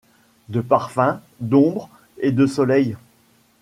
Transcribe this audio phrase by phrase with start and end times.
[0.49, 2.95] De parfums; d'ombre et de soleil!